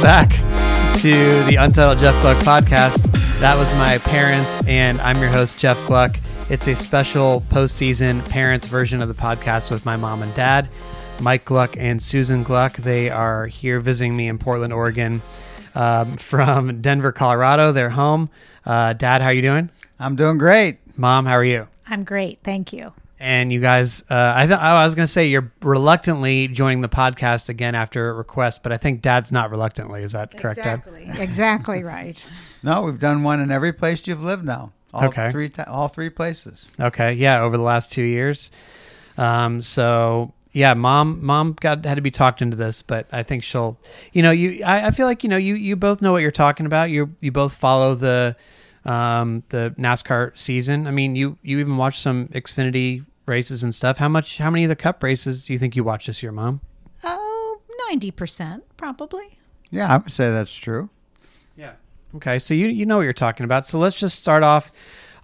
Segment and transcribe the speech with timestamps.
[0.00, 3.02] Welcome back to the Untitled Jeff Gluck podcast.
[3.40, 6.16] That was my parents, and I'm your host, Jeff Gluck.
[6.48, 10.70] It's a special postseason parents version of the podcast with my mom and dad,
[11.20, 12.78] Mike Gluck and Susan Gluck.
[12.78, 15.20] They are here visiting me in Portland, Oregon,
[15.74, 17.70] um, from Denver, Colorado.
[17.70, 18.30] They're home.
[18.64, 19.68] Uh, dad, how are you doing?
[19.98, 20.78] I'm doing great.
[20.96, 21.68] Mom, how are you?
[21.86, 22.38] I'm great.
[22.42, 22.94] Thank you.
[23.20, 26.88] And you guys uh, I, th- I was going to say you're reluctantly joining the
[26.88, 30.78] podcast again after a request but i think dad's not reluctantly is that correct dad
[30.86, 31.08] Exactly.
[31.22, 32.28] exactly right.
[32.62, 34.72] No, we've done one in every place you've lived now.
[34.92, 35.30] All Okay.
[35.30, 36.70] three ti all three places.
[36.80, 38.50] okay yeah over the last two years
[39.18, 43.44] um, so yeah mom mom got had to be talked into this but i think
[43.44, 43.78] she'll
[44.12, 46.32] you know you i, I feel like you know you you both know what you're
[46.32, 48.34] talking about you you both follow the
[48.84, 53.96] um, the nascar season i mean you you even watch some xfinity races and stuff
[53.96, 56.32] how much how many of the cup races do you think you watched this year
[56.32, 56.60] mom
[57.02, 59.38] Oh, 90% probably.
[59.70, 60.90] Yeah, I would say that's true.
[61.56, 61.72] Yeah.
[62.16, 63.66] Okay, so you you know what you're talking about.
[63.66, 64.70] So let's just start off.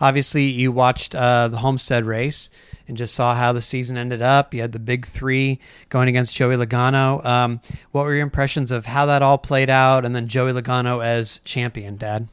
[0.00, 2.48] Obviously, you watched uh, the Homestead race
[2.88, 4.54] and just saw how the season ended up.
[4.54, 7.24] You had the big three going against Joey Logano.
[7.24, 7.60] Um,
[7.92, 11.41] what were your impressions of how that all played out, and then Joey Logano as
[11.44, 12.28] champion, Dad?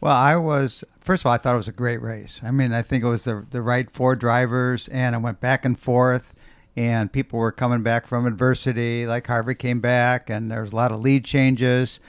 [0.00, 2.40] Well, I was first of all, I thought it was a great race.
[2.42, 5.64] I mean, I think it was the the right four drivers, and it went back
[5.64, 6.34] and forth,
[6.76, 9.06] and people were coming back from adversity.
[9.06, 12.00] Like Harvick came back, and there was a lot of lead changes.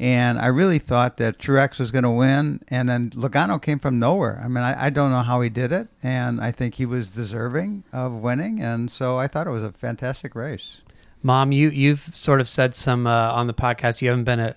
[0.00, 3.98] And I really thought that Truex was going to win, and then Logano came from
[3.98, 4.40] nowhere.
[4.42, 7.14] I mean, I, I don't know how he did it, and I think he was
[7.14, 10.82] deserving of winning, and so I thought it was a fantastic race.
[11.20, 14.00] Mom, you you've sort of said some uh, on the podcast.
[14.00, 14.54] You haven't been a,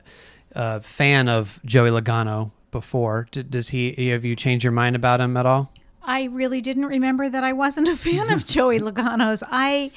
[0.51, 3.27] a fan of Joey Logano before.
[3.31, 4.09] D- does he?
[4.09, 5.71] Have you changed your mind about him at all?
[6.03, 9.43] I really didn't remember that I wasn't a fan of Joey Logano's.
[9.49, 9.91] I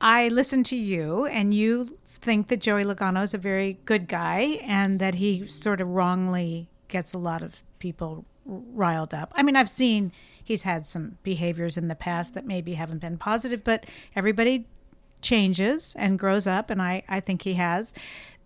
[0.00, 4.58] I listened to you and you think that Joey Logano is a very good guy
[4.62, 9.32] and that he sort of wrongly gets a lot of people riled up.
[9.36, 10.12] I mean, I've seen
[10.42, 13.86] he's had some behaviors in the past that maybe haven't been positive, but
[14.16, 14.66] everybody
[15.20, 17.94] changes and grows up and I I think he has.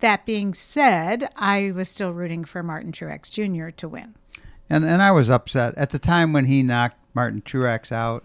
[0.00, 3.70] That being said, I was still rooting for Martin Truex Jr.
[3.76, 4.14] to win.
[4.68, 8.24] And and I was upset at the time when he knocked Martin Truex out.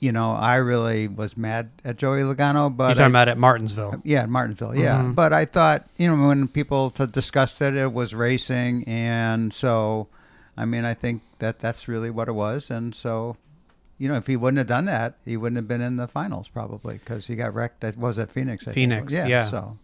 [0.00, 3.38] You know, I really was mad at Joey Logano, but You're talking I- about at
[3.38, 4.02] Martinsville.
[4.04, 4.98] yeah, Martinsville, yeah.
[4.98, 5.12] Mm-hmm.
[5.12, 10.08] But I thought, you know, when people t- discussed it, it was racing, and so,
[10.58, 13.36] I mean, I think that that's really what it was, and so,
[13.96, 16.48] you know, if he wouldn't have done that, he wouldn't have been in the finals
[16.48, 17.80] probably because he got wrecked.
[17.80, 18.64] That was at Phoenix.
[18.64, 18.74] I think.
[18.74, 19.26] Phoenix, yeah.
[19.26, 19.48] yeah.
[19.48, 19.78] So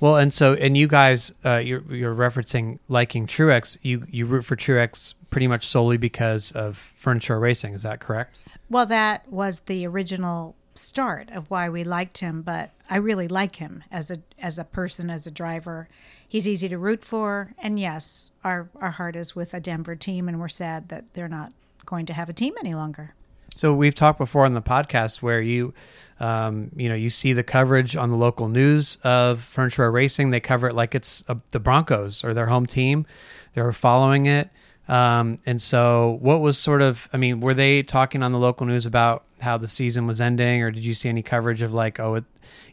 [0.00, 3.78] Well, and so and you guys, uh, you're you're referencing liking Truex.
[3.82, 7.74] You you root for Truex pretty much solely because of Furniture Racing.
[7.74, 8.38] Is that correct?
[8.68, 13.56] Well, that was the original start of why we liked him, but I really like
[13.56, 15.88] him as a as a person, as a driver.
[16.26, 20.28] He's easy to root for, and yes, our our heart is with a Denver team,
[20.28, 21.52] and we're sad that they're not
[21.84, 23.14] going to have a team any longer.
[23.54, 25.74] So we've talked before on the podcast where you,
[26.20, 30.30] um, you know, you see the coverage on the local news of Furniture Racing.
[30.30, 33.06] They cover it like it's uh the Broncos or their home team.
[33.54, 34.50] They're following it.
[34.88, 37.08] Um, and so, what was sort of?
[37.12, 40.62] I mean, were they talking on the local news about how the season was ending,
[40.62, 42.24] or did you see any coverage of like, oh, it,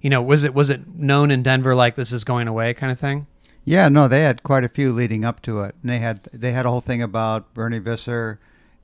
[0.02, 2.92] you know, was it was it known in Denver like this is going away kind
[2.92, 3.28] of thing?
[3.70, 6.52] yeah, no, they had quite a few leading up to it, and they had they
[6.52, 8.40] had a whole thing about Bernie Visser,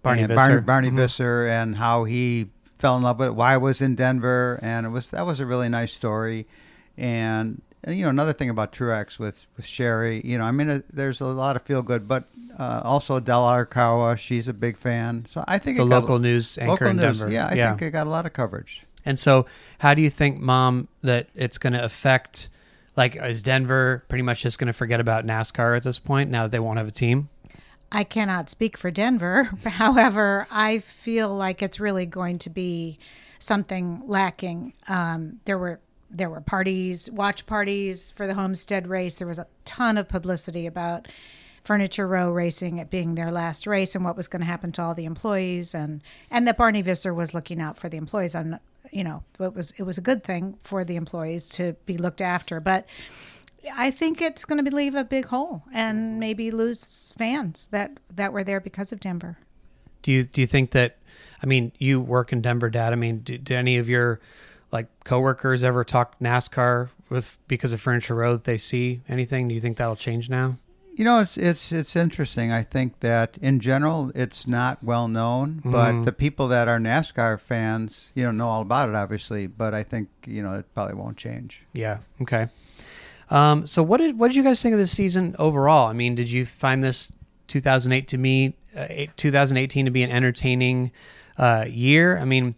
[0.06, 0.48] Barney and Visser.
[0.62, 0.96] Barney, Barney Mhm.
[0.96, 4.86] Visser, and how he fell in love with it, why it was in Denver, and
[4.86, 6.48] it was that was a really nice story.
[6.98, 10.70] And, and, you know, another thing about Truex with with Sherry, you know, I mean,
[10.70, 12.26] uh, there's a lot of feel good, but
[12.58, 15.26] uh, also Adele Arakawa, she's a big fan.
[15.30, 17.34] So I think The it got- local news anchor local in news, Denver.
[17.34, 18.84] yeah, I think it got a lot of coverage.
[19.08, 19.46] And so,
[19.80, 22.50] how do you think, Mom, that it's going to affect?
[22.98, 26.44] Like, is Denver pretty much just going to forget about NASCAR at this point now
[26.44, 27.30] that they won't have a team?
[27.96, 29.44] I cannot speak for Denver.
[29.64, 33.00] However, I feel like it's really going to be
[33.40, 34.74] something lacking.
[34.90, 35.80] Um, there were
[36.12, 39.16] there were parties, watch parties for the Homestead race.
[39.16, 41.08] There was a ton of publicity about
[41.64, 44.82] Furniture Row racing, it being their last race, and what was going to happen to
[44.82, 48.36] all the employees, and and that Barney Visser was looking out for the employees.
[48.36, 48.60] I'm
[48.92, 52.22] you know, it was it was a good thing for the employees to be looked
[52.22, 52.86] after, but.
[53.74, 58.34] I think it's going to leave a big hole and maybe lose fans that that
[58.34, 59.38] were there because of Denver.
[60.02, 60.98] Do you do you think that?
[61.42, 62.94] I mean, you work in Denver, Dad.
[62.94, 64.20] I mean, do, do any of your
[64.72, 69.48] like coworkers ever talk NASCAR with because of Furniture Row that they see anything?
[69.48, 70.58] Do you think that'll change now?
[70.96, 72.52] You know, it's it's it's interesting.
[72.52, 76.06] I think that in general, it's not well known, but Mhm.
[76.06, 79.46] the people that are NASCAR fans, you know, know all about it, obviously.
[79.48, 81.64] But I think you know it probably won't change.
[81.74, 81.98] Yeah.
[82.22, 82.48] Okay.
[83.30, 85.88] Um, so what did what did you guys think of this season overall?
[85.88, 87.12] I mean, did you find this
[87.48, 88.88] 2008 to me uh,
[89.18, 90.92] 2018 to be an entertaining
[91.38, 92.18] uh, year?
[92.18, 92.56] I mean,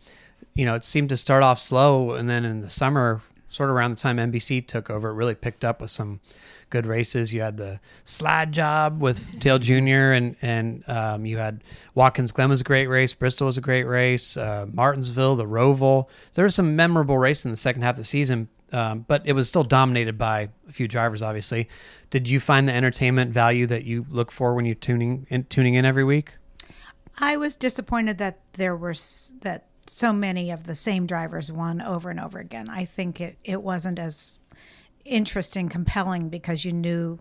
[0.53, 3.75] you know, it seemed to start off slow, and then in the summer, sort of
[3.75, 6.19] around the time NBC took over, it really picked up with some
[6.69, 7.33] good races.
[7.33, 10.11] You had the slide job with Dale Jr.
[10.11, 11.63] and and um, you had
[11.95, 13.13] Watkins Glen was a great race.
[13.13, 14.35] Bristol was a great race.
[14.35, 16.07] Uh, Martinsville, the Roval.
[16.33, 19.33] There was some memorable races in the second half of the season, um, but it
[19.33, 21.21] was still dominated by a few drivers.
[21.21, 21.69] Obviously,
[22.09, 25.75] did you find the entertainment value that you look for when you're tuning in, tuning
[25.75, 26.33] in every week?
[27.17, 28.95] I was disappointed that there were
[29.41, 32.69] that so many of the same drivers won over and over again.
[32.69, 34.39] I think it it wasn't as
[35.05, 37.19] interesting, compelling because you knew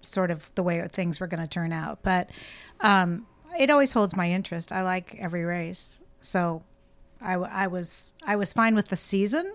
[0.00, 2.00] sort of the way things were going to turn out.
[2.02, 2.30] But
[2.80, 3.26] um,
[3.58, 4.72] it always holds my interest.
[4.72, 6.62] I like every race, so
[7.20, 9.54] I, I was I was fine with the season.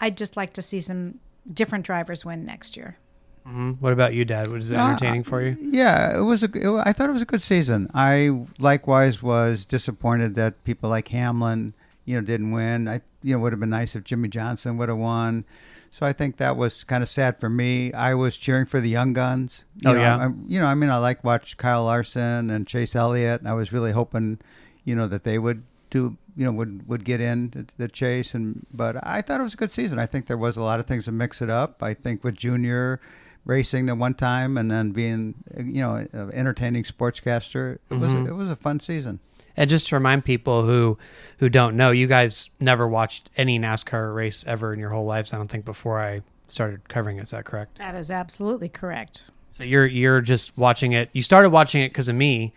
[0.00, 1.18] I'd just like to see some
[1.52, 2.98] different drivers win next year.
[3.44, 4.48] hmm What about you, Dad?
[4.48, 5.56] Was it Uh, entertaining for you?
[5.60, 6.46] Yeah, it was a.
[6.54, 7.90] It, I thought it was a good season.
[7.94, 11.72] I likewise was disappointed that people like Hamlin,
[12.04, 12.86] you know, didn't win.
[12.88, 15.44] I, you know, it would have been nice if Jimmie Johnson would have won.
[15.90, 17.92] So I think that was kind of sad for me.
[17.94, 19.64] I was cheering for the young guns.
[19.82, 20.16] You Oh, know, yeah?
[20.18, 23.40] I, you know, I mean, I like watch Kyle Larson and Chase Elliott.
[23.40, 24.38] And I was really hoping,
[24.84, 28.32] you know, that they would do, you know, would would get in the chase.
[28.32, 29.98] And but I thought it was a good season.
[29.98, 31.82] I think there was a lot of things to mix it up.
[31.82, 33.00] I think with Junior
[33.44, 38.28] racing the one time and then being, you know, an entertaining sportscaster, it was Mhm.
[38.28, 39.18] it was a fun season.
[39.56, 40.96] And just to remind people who
[41.38, 45.32] who don't know, you guys never watched any NASCAR race ever in your whole lives.
[45.34, 47.22] I don't think before I started covering it.
[47.24, 47.78] Is that correct?
[47.78, 49.24] That is absolutely correct.
[49.50, 51.10] So you're you're just watching it.
[51.12, 52.52] You started watching it because of me,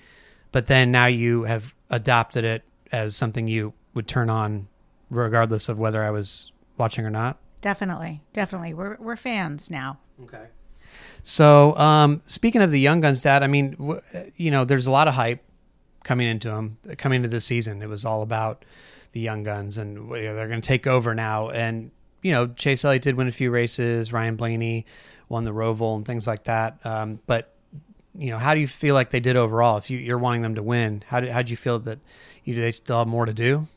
[0.52, 4.68] but then now you have adopted it as something you would turn on,
[5.10, 7.38] regardless of whether I was watching or not.
[7.62, 8.74] Definitely, definitely.
[8.74, 10.00] We're we're fans now.
[10.24, 10.48] Okay.
[11.24, 14.02] So, um, speaking of the young guns, Dad, I mean, w-
[14.36, 15.44] you know, there's a lot of hype
[16.04, 17.82] coming into them, coming into this season.
[17.82, 18.66] It was all about
[19.12, 21.50] the young guns, and you know, they're going to take over now.
[21.50, 21.92] And
[22.22, 24.12] you know, Chase Elliott did win a few races.
[24.12, 24.86] Ryan Blaney
[25.30, 26.84] won the Roval and things like that.
[26.86, 27.54] Um, but
[28.18, 29.78] you know, how do you feel like they did overall?
[29.78, 32.00] If you, you're wanting them to win, how do how do you feel that
[32.44, 33.68] you do they still have more to do?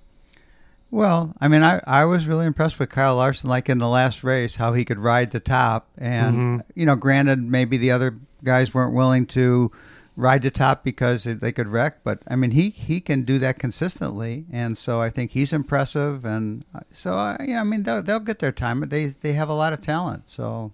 [0.91, 4.23] Well, I mean, I, I was really impressed with Kyle Larson, like in the last
[4.23, 5.89] race, how he could ride the top.
[5.99, 6.65] And, Mhm.
[6.77, 8.15] you know, granted, maybe the other
[8.45, 9.73] guys weren't willing to
[10.17, 13.59] ride the top because they could wreck, but I mean, he, he can do that
[13.59, 14.45] consistently.
[14.53, 16.25] And so I think he's impressive.
[16.25, 18.89] And uh, so, I, you know, I mean, they'll, they'll get their time.
[18.89, 20.25] They, they have a lot of talent.
[20.31, 20.71] So,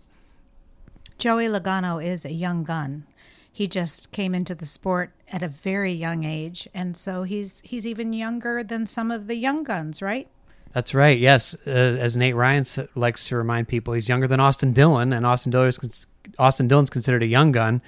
[1.17, 3.05] Joey Logano is a young gun.
[3.51, 7.87] He just came into the sport at a very young age, and so he's he's
[7.87, 10.29] even younger than some of the young guns, right?
[10.73, 11.19] That's right.
[11.19, 15.13] Yes, uh, as Nate Ryan s- likes to remind people, he's younger than Austin Dillon,
[15.13, 16.07] and Austin Dillon's cons-
[16.39, 17.83] Austin Dillon's considered a young gun,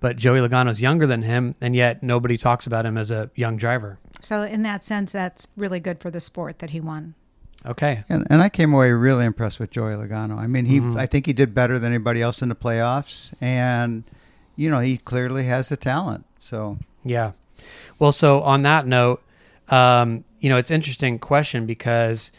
[0.00, 3.56] but Joey Logano's younger than him, and yet nobody talks about him as a young
[3.58, 3.98] driver.
[4.20, 7.14] So in that sense, that's really good for the sport that he won.
[7.66, 8.02] Okay.
[8.08, 10.36] and, and I came away really impressed with Joey Logano.
[10.38, 10.96] I mean, he, Mhm.
[10.98, 13.30] I think he did better than anybody else in the playoffs.
[13.40, 14.02] And,
[14.56, 16.24] you know, he clearly has the talent.
[16.42, 17.32] So, Yeah.
[17.98, 19.22] Well, so on that note,
[19.68, 22.32] um, you know, it's interesting question because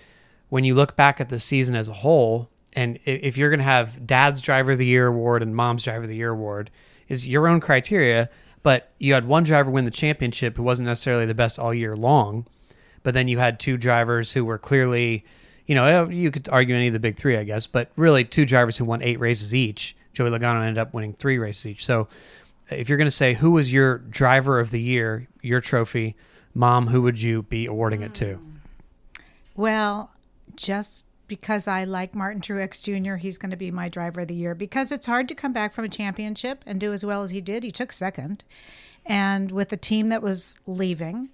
[0.50, 3.64] when you look back at the season as a whole, and if you're going to
[3.64, 6.70] have dad's driver of the year award and mom's driver of the year award,
[7.08, 8.30] is your own criteria.
[8.62, 11.96] But you had one driver win the championship who wasn't necessarily the best all year
[11.96, 12.46] long,
[13.04, 15.24] but then you had two drivers who were clearly,
[15.66, 18.46] you know, you could argue any of the big three, I guess, but really two
[18.46, 19.96] drivers who won eight races each.
[20.14, 21.86] Joey Logano ended up winning three races each.
[21.86, 22.08] So
[22.70, 26.16] if you're going to say who was your driver of the year, your trophy,
[26.54, 28.40] mom, who would you be awarding it to?
[29.56, 30.12] Well,
[30.56, 34.36] just because I like Martin Truex Jr., he's going to be my driver of the
[34.36, 37.32] year because it's hard to come back from a championship and do as well as
[37.32, 37.64] he did.
[37.64, 38.44] He took second,
[39.06, 41.30] and with a team that was leaving,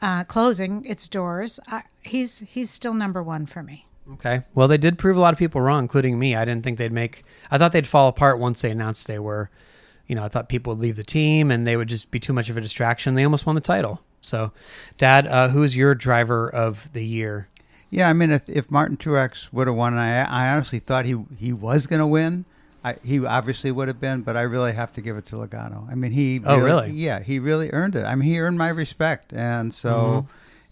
[0.00, 3.86] uh, closing its doors, I, he's he's still number one for me.
[4.14, 4.42] Okay.
[4.54, 6.34] Well, they did prove a lot of people wrong, including me.
[6.34, 7.24] I didn't think they'd make.
[7.50, 9.50] I thought they'd fall apart once they announced they were.
[10.08, 12.32] You know, I thought people would leave the team and they would just be too
[12.32, 13.14] much of a distraction.
[13.14, 14.00] They almost won the title.
[14.20, 14.50] So,
[14.96, 17.48] Dad, uh, who is your driver of the year?
[17.90, 21.06] yeah, I mean, if, if Martin Truex would have won, and I, I honestly thought
[21.06, 22.44] he, he was going to win,
[22.84, 25.90] I, he obviously would have been, but I really have to give it to Logano.
[25.90, 26.40] I mean, he.
[26.44, 26.90] Oh, really?
[26.90, 28.04] Yeah, he really earned it.
[28.04, 29.32] I mean, he earned my respect.
[29.32, 30.26] And so,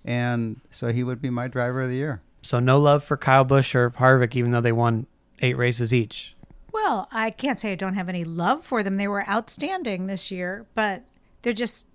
[0.05, 2.21] and so he would be my driver of the year.
[2.43, 5.07] So, no love for Kyle Busch or Harvick, even though they won
[5.41, 6.36] eight races each.
[6.77, 8.99] Well, I can't say I don't have any love for them.
[8.99, 11.05] They were outstanding this year, but
[11.41, 11.87] they're just,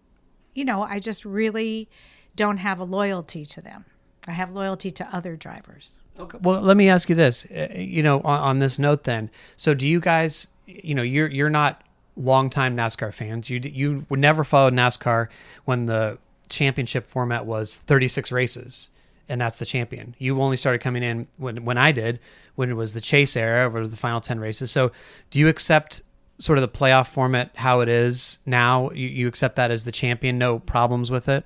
[0.55, 1.87] you know, I just really
[2.35, 3.85] don't have a loyalty to them.
[4.27, 5.99] I have loyalty to other drivers.
[6.19, 6.39] Okay.
[6.41, 7.45] Well, let me ask you this.
[7.45, 10.47] Uh, you know, on, on this note, then, so do you guys?
[10.65, 11.83] You know, you're you're not
[12.15, 13.51] longtime NASCAR fans.
[13.51, 15.27] You you would never follow NASCAR
[15.63, 16.17] when the
[16.49, 18.89] championship format was 36 races
[19.31, 20.13] and that's the champion.
[20.19, 22.19] You only started coming in when when I did
[22.55, 24.69] when it was the chase era over the final 10 races.
[24.69, 24.91] So,
[25.31, 26.01] do you accept
[26.37, 28.91] sort of the playoff format how it is now?
[28.91, 31.45] You, you accept that as the champion, no problems with it?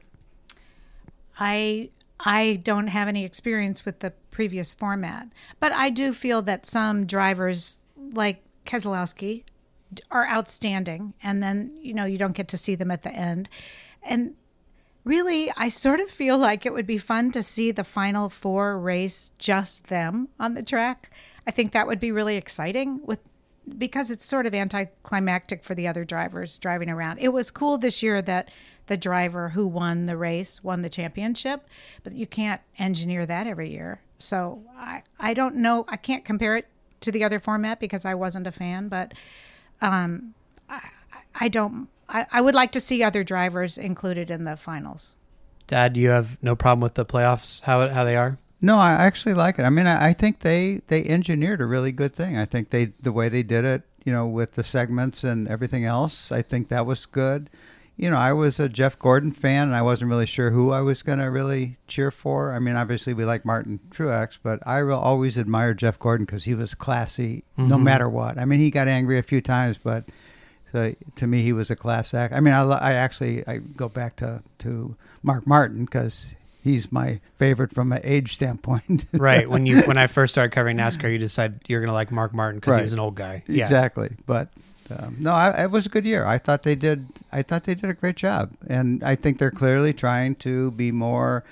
[1.40, 1.90] I
[2.20, 5.28] I don't have any experience with the previous format,
[5.60, 7.78] but I do feel that some drivers
[8.14, 9.44] like Keselowski
[10.10, 13.48] are outstanding, and then you know you don't get to see them at the end,
[14.02, 14.34] and
[15.06, 18.78] really I sort of feel like it would be fun to see the final four
[18.78, 21.12] race just them on the track.
[21.48, 23.20] I think that would be really exciting with
[23.78, 27.20] because it's sort of anticlimactic for the other drivers driving around.
[27.20, 28.50] It was cool this year that
[28.88, 31.68] the driver who won the race won the championship,
[32.04, 34.02] but you can't engineer that every year.
[34.20, 35.86] So I, I don't know.
[35.88, 36.68] I can't compare it
[37.02, 39.14] to the other format because I wasn't a fan, but
[39.82, 40.34] um,
[40.70, 40.82] I,
[41.34, 41.88] I don't.
[42.10, 45.16] I, I would like to see other drivers included in the finals.
[45.68, 47.64] Dad, you have no problem with the playoffs?
[47.64, 48.38] How how they are?
[48.62, 49.64] No, I actually like it.
[49.64, 52.38] I mean, I, I think they they engineered a really good thing.
[52.38, 55.86] I think they the way they did it, you know, with the segments and everything
[55.86, 56.32] else.
[56.32, 57.50] I think that was good
[57.98, 60.82] you know, I was a Jeff Gordon fan, and I wasn't really sure who I
[60.82, 62.52] was going to really cheer for.
[62.52, 66.44] I mean, obviously we like Martin Truex, but I will always admire Jeff Gordon because
[66.44, 67.70] he was classy mm-hmm.
[67.70, 68.38] no matter what.
[68.38, 70.10] I mean, he got angry a few times, but
[70.76, 72.34] so to me, he was a class act.
[72.34, 76.28] I mean, I, I actually I go back to to Mark Martin because
[76.62, 79.06] he's my favorite from an age standpoint.
[79.14, 79.50] right.
[79.50, 82.34] When you when I first started covering NASCAR, you decided you're going to like Mark
[82.34, 82.80] Martin because right.
[82.80, 83.44] he was an old guy.
[83.48, 83.64] Yeah.
[83.64, 84.18] Exactly.
[84.26, 84.50] But
[84.90, 86.26] um, no, I, it was a good year.
[86.26, 87.08] I thought they did.
[87.32, 90.92] I thought they did a great job, and I think they're clearly trying to be
[90.92, 91.46] more,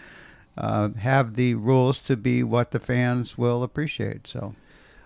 [0.57, 4.27] uh, have the rules to be what the fans will appreciate.
[4.27, 4.53] So,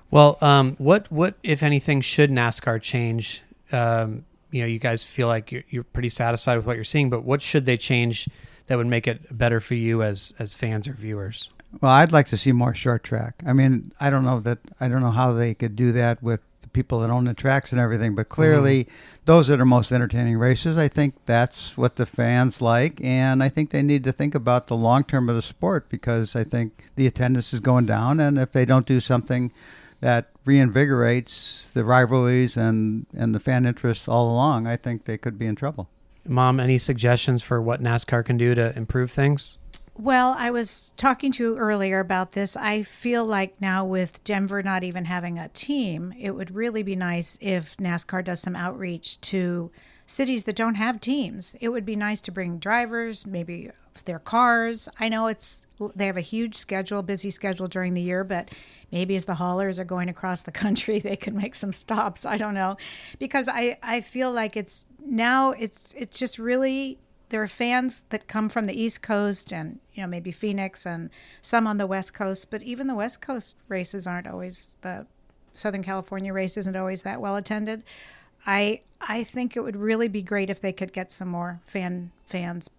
[0.09, 3.43] well, um, what what if anything should NASCAR change?
[3.71, 7.09] Um, you know, you guys feel like you're, you're pretty satisfied with what you're seeing,
[7.09, 8.29] but what should they change
[8.67, 11.49] that would make it better for you as as fans or viewers?
[11.81, 13.43] Well, I'd like to see more short track.
[13.45, 16.41] I mean, I don't know that I don't know how they could do that with
[16.61, 19.21] the people that own the tracks and everything, but clearly mm-hmm.
[19.25, 20.77] those are the most entertaining races.
[20.77, 24.67] I think that's what the fans like, and I think they need to think about
[24.67, 28.37] the long term of the sport because I think the attendance is going down, and
[28.37, 29.51] if they don't do something
[29.99, 35.37] that reinvigorates the rivalries and and the fan interest all along, I think they could
[35.37, 35.89] be in trouble.
[36.25, 39.57] Mom, any suggestions for what NASCAR can do to improve things?
[39.99, 42.55] Well, I was talking to you earlier about this.
[42.55, 46.95] I feel like now with Denver not even having a team, it would really be
[46.95, 49.71] nice if NASCAR does some outreach to
[50.07, 51.55] cities that don't have teams.
[51.59, 53.69] It would be nice to bring drivers, maybe
[54.05, 54.87] their cars.
[54.99, 58.49] I know it's they have a huge schedule, busy schedule during the year, but
[58.91, 62.25] maybe as the haulers are going across the country, they can make some stops.
[62.25, 62.77] I don't know.
[63.19, 66.97] Because I I feel like it's now it's it's just really
[67.29, 71.09] there are fans that come from the East Coast and you know maybe Phoenix and
[71.41, 75.05] some on the West Coast, but even the West Coast races aren't always the
[75.53, 77.83] Southern California race isn't always that well attended.
[78.45, 82.11] I I think it would really be great if they could get some more fan
[82.25, 82.69] fans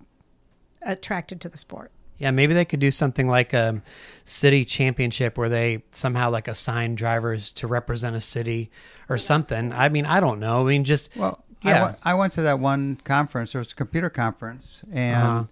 [0.83, 1.91] attracted to the sport.
[2.19, 3.81] Yeah, maybe they could do something like a
[4.25, 8.71] city championship where they somehow like assign drivers to represent a city
[9.09, 9.73] or something.
[9.73, 10.63] I mean, I don't know.
[10.63, 11.95] I mean, just well, yeah.
[12.03, 13.53] I went, to that one conference.
[13.53, 15.45] There was a computer conference, and uh-huh.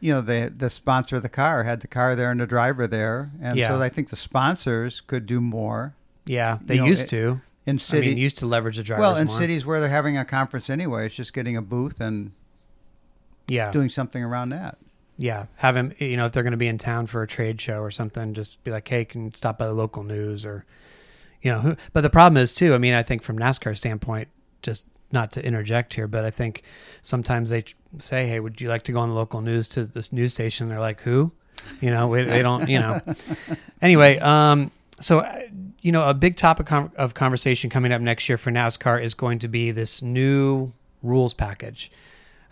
[0.00, 2.86] you know the the sponsor of the car had the car there and the driver
[2.86, 3.68] there, and yeah.
[3.68, 5.94] so I think the sponsors could do more.
[6.24, 7.40] Yeah, they you used know, to.
[7.66, 9.00] In city, I mean, used to leverage the drivers.
[9.00, 9.36] Well, in more.
[9.36, 12.32] cities where they're having a conference anyway, it's just getting a booth and
[13.48, 14.76] yeah, doing something around that.
[15.16, 15.92] Yeah, have him.
[15.98, 18.34] You know, if they're going to be in town for a trade show or something,
[18.34, 20.66] just be like, "Hey, can stop by the local news?" Or,
[21.40, 22.74] you know, who, but the problem is too.
[22.74, 24.28] I mean, I think from NASCAR standpoint,
[24.60, 26.64] just not to interject here, but I think
[27.00, 27.64] sometimes they
[27.98, 30.68] say, "Hey, would you like to go on the local news to this news station?"
[30.68, 31.32] They're like, "Who?"
[31.80, 32.68] You know, we, they don't.
[32.68, 33.00] You know.
[33.82, 35.20] anyway, um, so
[35.84, 39.38] you know, a big topic of conversation coming up next year for NASCAR is going
[39.40, 40.72] to be this new
[41.02, 41.92] rules package.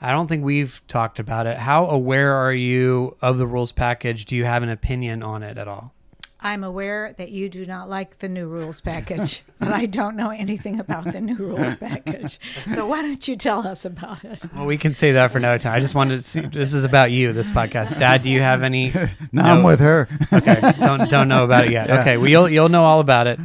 [0.02, 1.56] I don't think we've talked about it.
[1.56, 4.26] How aware are you of the rules package?
[4.26, 5.94] Do you have an opinion on it at all?
[6.44, 10.30] I'm aware that you do not like the new rules package, but I don't know
[10.30, 12.40] anything about the new rules package.
[12.74, 14.42] So why don't you tell us about it?
[14.54, 15.74] Well, we can say that for another time.
[15.74, 16.40] I just wanted to see.
[16.40, 17.32] This is about you.
[17.32, 18.22] This podcast, Dad.
[18.22, 18.92] Do you have any?
[19.32, 20.08] no, I'm with her.
[20.32, 21.88] okay, don't don't know about it yet.
[21.88, 22.00] Yeah.
[22.00, 23.38] Okay, well you'll you'll know all about it.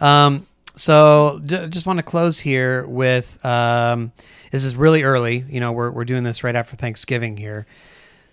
[0.00, 0.46] Um,
[0.76, 4.12] so d- just want to close here with um,
[4.50, 5.44] this is really early.
[5.48, 7.66] You know, we're we're doing this right after Thanksgiving here,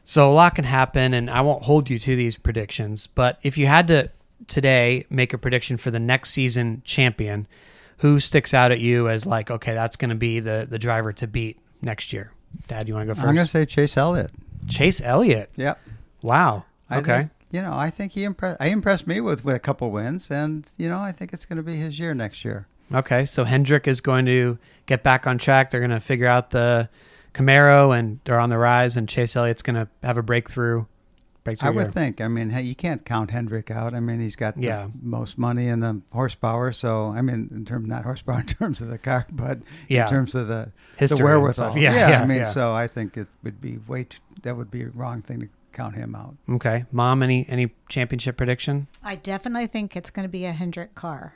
[0.04, 3.08] so a lot can happen, and I won't hold you to these predictions.
[3.08, 4.10] But if you had to
[4.48, 7.48] today make a prediction for the next season champion,
[7.98, 11.14] who sticks out at you as like, okay, that's going to be the the driver
[11.14, 12.32] to beat next year?
[12.68, 14.32] Dad, you want to go 1st I'm going to say Chase Elliott.
[14.68, 15.50] Chase Elliott.
[15.56, 15.80] Yep.
[16.22, 16.66] Wow.
[16.92, 17.18] Okay.
[17.18, 18.62] think, you know, I think he impressed.
[18.62, 21.58] I impressed me with, with a couple wins, and you know, I think it's going
[21.58, 22.68] to be his year next year.
[22.94, 25.70] Okay, so Hendrick is going to get back on track.
[25.70, 26.90] They're going to figure out the
[27.34, 28.98] Camaro, and they're on the rise.
[28.98, 30.86] And Chase Elliott's going to have a breakthrough.
[31.44, 31.70] Breakthrough.
[31.70, 31.92] I would year.
[31.92, 32.22] think.
[32.22, 33.96] I mean, hey, you can't count Hendrick out.
[33.96, 34.88] I mean, he's got the Yeah.
[35.02, 36.72] most money and the horsepower.
[36.72, 39.58] So, I mean, in terms not horsepower in terms of the car, but
[39.88, 40.04] Yeah.
[40.04, 41.72] in terms of the History the wherewithal.
[41.72, 41.78] stuff.
[41.82, 42.44] Yeah, yeah, I mean, yeah.
[42.52, 45.48] so I think it would be way too, that would be a wrong thing to
[45.74, 46.36] count him out.
[46.48, 48.86] Okay, Mom, any any championship prediction?
[49.04, 51.34] I definitely think it's going to be a Hendrick car.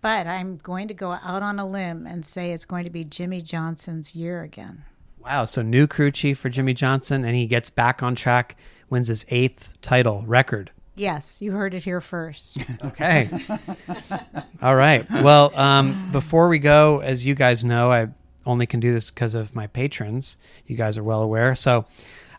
[0.00, 3.04] But I'm going to go out on a limb and say it's going to be
[3.04, 4.84] Jimmie Johnson's year again.
[5.22, 8.56] Wow, so new crew chief for Jimmie Johnson, and he gets back on track,
[8.88, 10.70] wins his eighth title record.
[10.96, 12.58] Yes, you heard it here first.
[12.84, 13.28] Okay.
[14.62, 15.08] All right.
[15.10, 18.08] Well, um, before we go, as you guys know, I
[18.46, 20.36] only can do this because of my patrons.
[20.66, 21.54] You guys are well aware.
[21.54, 21.84] So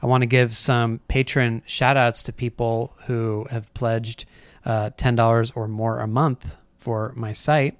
[0.01, 4.25] I want to give some patron shout outs to people who have pledged
[4.65, 7.77] uh, $10 or more a month for my site.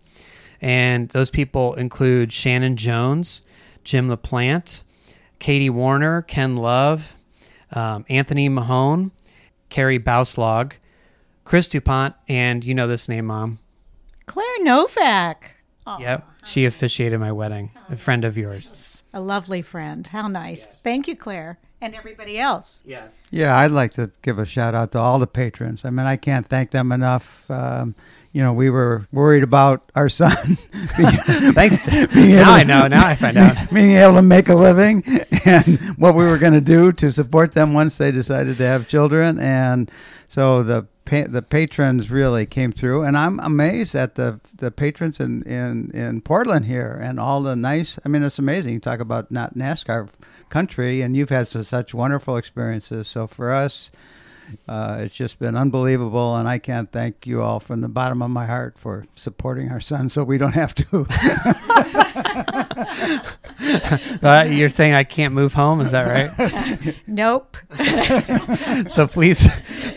[0.62, 3.41] And those people include Shannon Jones,
[3.84, 4.84] Jim LaPlante,
[5.41, 7.15] Katie Warner, Ken Love,
[7.71, 9.12] um, Anthony Mahone,
[9.69, 10.74] Carrie Bauslag,
[11.45, 13.57] Chris DuPont, and you know this name, Mom.
[14.27, 15.63] Claire Novak.
[15.88, 16.27] Oh, Yep.
[16.45, 19.01] She officiated my wedding, a friend of yours.
[19.13, 20.05] A lovely friend.
[20.07, 20.63] How nice.
[20.65, 21.57] Thank you, Claire.
[21.81, 22.83] And everybody else.
[22.86, 23.25] Yes.
[23.31, 25.83] Yeah, I'd like to give a shout out to all the patrons.
[25.83, 27.50] I mean, I can't thank them enough.
[27.50, 27.95] Um,
[28.33, 30.36] you know, we were worried about our son
[31.53, 31.86] Thanks.
[32.13, 32.88] being able now I to- know.
[32.88, 33.69] Now I find out.
[33.73, 35.03] being able to make a living
[35.45, 38.88] and what we were going to do to support them once they decided to have
[38.88, 39.39] children.
[39.39, 39.91] And
[40.27, 45.19] so the pa- the patrons really came through, and I'm amazed at the the patrons
[45.19, 47.99] in, in, in Portland here and all the nice.
[48.06, 48.73] I mean, it's amazing.
[48.75, 50.08] You talk about not NASCAR
[50.49, 53.08] country, and you've had su- such wonderful experiences.
[53.08, 53.91] So for us.
[54.67, 58.30] Uh, it's just been unbelievable, and I can't thank you all from the bottom of
[58.30, 61.08] my heart for supporting our son, so we don't have to.
[64.23, 65.82] Uh, you're saying I can't move home?
[65.82, 66.95] Is that right?
[67.08, 67.58] Nope.
[68.89, 69.47] so please,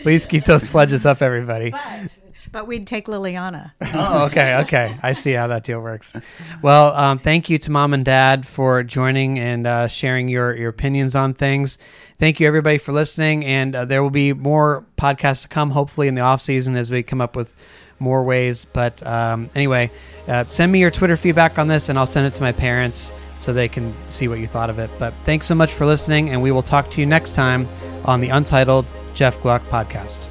[0.01, 1.71] please keep those pledges up, everybody.
[1.71, 2.17] but,
[2.55, 3.73] but we'd take Liliana.
[3.93, 4.97] Oh, okay, okay.
[5.03, 6.13] I see how that deal works.
[6.61, 10.69] Well, um, thank you to mom and dad for joining and uh, sharing your, your
[10.69, 11.77] opinions on things.
[12.17, 13.43] Thank you, everybody, for listening.
[13.43, 16.89] And uh, there will be more podcasts to come, hopefully, in the off season as
[16.89, 17.53] we come up with
[17.99, 18.63] more ways.
[18.63, 19.91] But um, anyway,
[20.29, 23.11] uh, send me your Twitter feedback on this, and I'll send it to my parents
[23.37, 24.89] so they can see what you thought of it.
[24.97, 27.67] But thanks so much for listening, and we will talk to you next time
[28.05, 30.29] on the Untitled Jeff Gluck podcast.